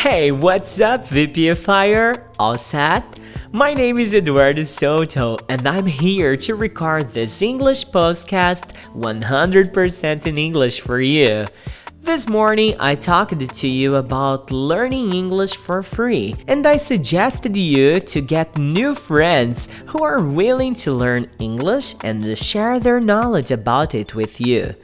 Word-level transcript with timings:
Hey, 0.00 0.30
what's 0.30 0.80
up, 0.80 1.08
VPFIer? 1.08 2.24
All 2.38 2.56
set? 2.56 3.20
My 3.52 3.74
name 3.74 3.98
is 3.98 4.14
Eduardo 4.14 4.62
Souto, 4.62 5.38
and 5.50 5.68
I'm 5.68 5.84
here 5.84 6.38
to 6.38 6.54
record 6.54 7.10
this 7.10 7.42
English 7.42 7.84
podcast 7.88 8.72
100% 8.96 10.26
in 10.26 10.38
English 10.38 10.80
for 10.80 11.02
you. 11.02 11.44
This 12.00 12.26
morning, 12.26 12.76
I 12.80 12.94
talked 12.94 13.46
to 13.46 13.68
you 13.68 13.96
about 13.96 14.50
learning 14.50 15.12
English 15.12 15.56
for 15.56 15.82
free, 15.82 16.34
and 16.48 16.66
I 16.66 16.78
suggested 16.78 17.54
you 17.54 18.00
to 18.00 18.22
get 18.22 18.56
new 18.56 18.94
friends 18.94 19.68
who 19.84 20.02
are 20.02 20.24
willing 20.24 20.74
to 20.76 20.92
learn 20.92 21.30
English 21.40 21.94
and 22.02 22.38
share 22.38 22.80
their 22.80 23.00
knowledge 23.00 23.50
about 23.50 23.94
it 23.94 24.14
with 24.14 24.40
you. 24.40 24.74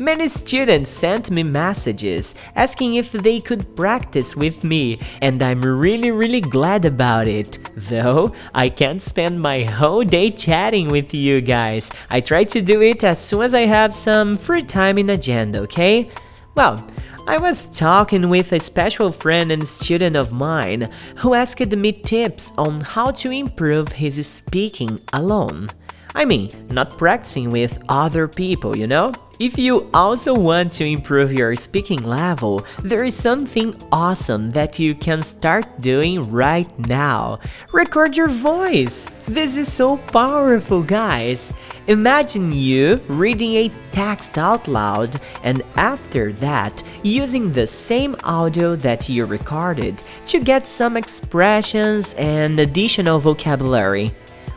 Many 0.00 0.28
students 0.28 0.90
sent 0.90 1.30
me 1.30 1.42
messages 1.42 2.34
asking 2.56 2.94
if 2.94 3.12
they 3.12 3.38
could 3.38 3.76
practice 3.76 4.34
with 4.34 4.64
me, 4.64 4.98
and 5.20 5.42
I'm 5.42 5.60
really, 5.60 6.10
really 6.10 6.40
glad 6.40 6.86
about 6.86 7.28
it. 7.28 7.58
Though 7.76 8.32
I 8.54 8.70
can't 8.70 9.02
spend 9.02 9.42
my 9.42 9.62
whole 9.62 10.02
day 10.02 10.30
chatting 10.30 10.88
with 10.88 11.12
you 11.12 11.42
guys, 11.42 11.92
I 12.08 12.22
try 12.22 12.44
to 12.44 12.62
do 12.62 12.80
it 12.80 13.04
as 13.04 13.20
soon 13.20 13.42
as 13.42 13.54
I 13.54 13.66
have 13.66 13.94
some 13.94 14.34
free 14.34 14.62
time 14.62 14.96
in 14.96 15.10
agenda, 15.10 15.60
okay? 15.64 16.10
Well, 16.54 16.82
I 17.26 17.36
was 17.36 17.66
talking 17.66 18.30
with 18.30 18.52
a 18.52 18.58
special 18.58 19.12
friend 19.12 19.52
and 19.52 19.68
student 19.68 20.16
of 20.16 20.32
mine 20.32 20.90
who 21.16 21.34
asked 21.34 21.76
me 21.76 21.92
tips 21.92 22.52
on 22.56 22.80
how 22.80 23.10
to 23.10 23.30
improve 23.30 23.88
his 23.88 24.26
speaking 24.26 24.98
alone. 25.12 25.68
I 26.14 26.24
mean, 26.24 26.48
not 26.70 26.96
practicing 26.96 27.50
with 27.50 27.78
other 27.90 28.26
people, 28.26 28.74
you 28.74 28.86
know? 28.86 29.12
If 29.40 29.56
you 29.56 29.88
also 29.94 30.34
want 30.34 30.70
to 30.72 30.84
improve 30.84 31.32
your 31.32 31.56
speaking 31.56 32.02
level, 32.02 32.62
there 32.82 33.06
is 33.06 33.14
something 33.14 33.74
awesome 33.90 34.50
that 34.50 34.78
you 34.78 34.94
can 34.94 35.22
start 35.22 35.80
doing 35.80 36.20
right 36.30 36.68
now. 36.80 37.38
Record 37.72 38.18
your 38.18 38.28
voice. 38.28 39.08
This 39.26 39.56
is 39.56 39.72
so 39.72 39.96
powerful, 39.96 40.82
guys. 40.82 41.54
Imagine 41.86 42.52
you 42.52 43.00
reading 43.08 43.54
a 43.54 43.72
text 43.92 44.36
out 44.36 44.68
loud 44.68 45.18
and 45.42 45.62
after 45.76 46.34
that 46.34 46.82
using 47.02 47.50
the 47.50 47.66
same 47.66 48.16
audio 48.24 48.76
that 48.76 49.08
you 49.08 49.24
recorded 49.24 50.02
to 50.26 50.40
get 50.40 50.68
some 50.68 50.98
expressions 50.98 52.12
and 52.18 52.60
additional 52.60 53.18
vocabulary. 53.18 54.10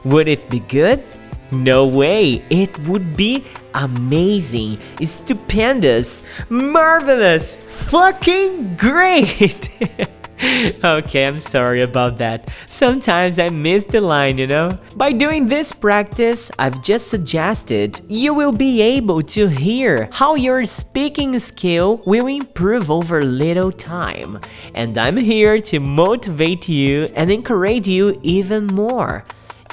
Would 0.04 0.28
it 0.28 0.50
be 0.50 0.60
good? 0.60 1.02
No 1.54 1.86
way! 1.86 2.44
It 2.50 2.78
would 2.80 3.16
be 3.16 3.46
amazing, 3.74 4.80
stupendous, 5.04 6.26
marvelous, 6.50 7.66
fucking 7.66 8.76
great! 8.76 9.70
okay, 10.84 11.26
I'm 11.26 11.40
sorry 11.40 11.84
about 11.84 12.18
that. 12.18 12.52
Sometimes 12.66 13.40
I 13.40 13.50
miss 13.50 13.86
the 13.86 14.02
line, 14.02 14.38
you 14.38 14.48
know? 14.48 14.78
By 14.98 15.12
doing 15.12 15.48
this 15.48 15.72
practice, 15.72 16.52
I've 16.60 16.82
just 16.82 17.08
suggested, 17.08 18.02
you 18.10 18.34
will 18.34 18.52
be 18.52 18.82
able 18.82 19.22
to 19.22 19.48
hear 19.48 20.10
how 20.12 20.36
your 20.36 20.66
speaking 20.66 21.38
skill 21.40 22.02
will 22.06 22.28
improve 22.28 22.90
over 22.92 23.22
little 23.22 23.72
time. 23.72 24.40
And 24.74 24.98
I'm 24.98 25.18
here 25.18 25.62
to 25.62 25.80
motivate 25.80 26.68
you 26.68 27.06
and 27.16 27.32
encourage 27.32 27.88
you 27.88 28.20
even 28.24 28.68
more. 28.68 29.24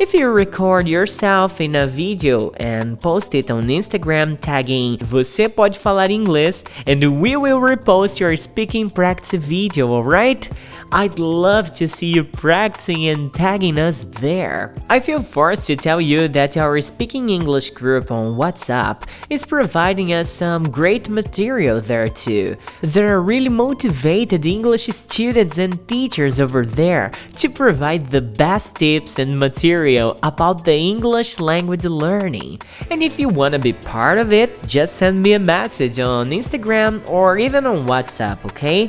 If 0.01 0.15
you 0.15 0.29
record 0.29 0.89
yourself 0.89 1.61
in 1.61 1.77
a 1.77 1.87
video 1.87 2.53
and 2.53 2.99
post 2.99 3.35
it 3.35 3.51
on 3.51 3.69
Instagram 3.69 4.41
tagging 4.41 4.97
Você 4.97 5.47
Pode 5.47 5.77
Falar 5.77 6.09
Inglês 6.09 6.65
and 6.87 7.21
we 7.21 7.37
will 7.37 7.61
repost 7.61 8.19
your 8.19 8.35
speaking 8.39 8.89
practice 8.89 9.39
video, 9.39 9.91
alright? 9.91 10.49
I'd 10.91 11.19
love 11.19 11.75
to 11.75 11.87
see 11.87 12.07
you 12.07 12.25
practicing 12.25 13.09
and 13.09 13.33
tagging 13.35 13.79
us 13.79 14.07
there. 14.21 14.75
I 14.89 15.01
feel 15.01 15.23
forced 15.23 15.67
to 15.67 15.77
tell 15.77 16.01
you 16.01 16.29
that 16.29 16.57
our 16.57 16.81
Speaking 16.81 17.29
English 17.29 17.71
group 17.71 18.11
on 18.11 18.39
WhatsApp 18.39 19.03
is 19.29 19.45
providing 19.45 20.15
us 20.15 20.31
some 20.31 20.65
great 20.71 21.11
material 21.11 21.79
there 21.83 22.09
too. 22.09 22.57
There 22.81 23.15
are 23.15 23.21
really 23.21 23.51
motivated 23.51 24.47
English 24.47 24.87
students 24.87 25.59
and 25.59 25.87
teachers 25.87 26.41
over 26.41 26.65
there 26.65 27.13
to 27.37 27.51
provide 27.51 28.09
the 28.09 28.23
best 28.23 28.77
tips 28.77 29.19
and 29.19 29.39
material 29.39 29.90
about 29.99 30.65
the 30.65 30.75
English 30.75 31.39
language 31.39 31.85
learning. 31.85 32.61
And 32.91 33.03
if 33.03 33.19
you 33.19 33.29
want 33.29 33.53
to 33.53 33.59
be 33.59 33.73
part 33.73 34.19
of 34.19 34.33
it, 34.33 34.67
just 34.67 34.97
send 34.97 35.23
me 35.23 35.35
a 35.35 35.39
message 35.39 35.99
on 35.99 36.27
Instagram 36.27 37.09
or 37.09 37.39
even 37.39 37.67
on 37.67 37.87
WhatsApp, 37.87 38.45
okay? 38.47 38.89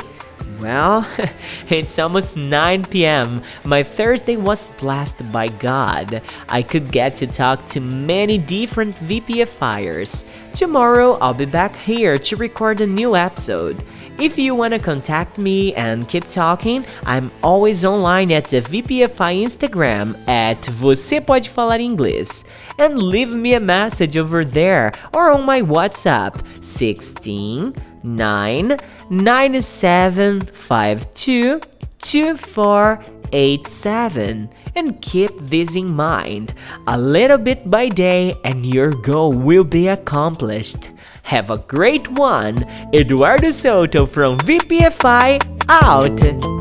Well, 0.61 1.07
it's 1.69 1.97
almost 1.97 2.37
9 2.37 2.85
pm. 2.85 3.41
My 3.63 3.83
Thursday 3.83 4.37
was 4.37 4.71
blessed 4.71 5.31
by 5.31 5.47
God. 5.47 6.21
I 6.49 6.61
could 6.61 6.91
get 6.91 7.15
to 7.17 7.27
talk 7.27 7.65
to 7.67 7.79
many 7.79 8.37
different 8.37 8.95
VPFIers. 8.97 10.25
Tomorrow, 10.53 11.13
I'll 11.21 11.33
be 11.33 11.45
back 11.45 11.75
here 11.75 12.17
to 12.17 12.35
record 12.35 12.81
a 12.81 12.87
new 12.87 13.15
episode. 13.15 13.83
If 14.19 14.37
you 14.37 14.53
want 14.53 14.73
to 14.73 14.79
contact 14.79 15.39
me 15.39 15.73
and 15.73 16.07
keep 16.07 16.27
talking, 16.27 16.85
I'm 17.03 17.31
always 17.41 17.83
online 17.83 18.31
at 18.31 18.45
the 18.45 18.61
VPFI 18.61 19.43
Instagram 19.43 20.15
at 20.29 20.61
Você 20.63 21.25
Pode 21.25 21.47
Falar 21.47 21.79
Inglês. 21.79 22.43
And 22.77 23.01
leave 23.01 23.35
me 23.35 23.55
a 23.55 23.59
message 23.59 24.17
over 24.17 24.45
there 24.45 24.91
or 25.13 25.31
on 25.31 25.43
my 25.43 25.61
WhatsApp 25.61 26.63
16 26.63 27.90
9 28.03 28.77
9752 29.09 31.61
2487 31.99 34.49
and 34.75 35.01
keep 35.01 35.37
this 35.39 35.75
in 35.75 35.93
mind. 35.93 36.53
A 36.87 36.97
little 36.97 37.37
bit 37.37 37.69
by 37.69 37.89
day 37.89 38.33
and 38.43 38.65
your 38.65 38.89
goal 38.89 39.33
will 39.33 39.63
be 39.63 39.87
accomplished. 39.87 40.89
Have 41.23 41.51
a 41.51 41.57
great 41.57 42.07
one. 42.11 42.63
Eduardo 42.93 43.49
Souto 43.49 44.07
from 44.07 44.37
vpfi 44.39 45.39
out 45.69 46.60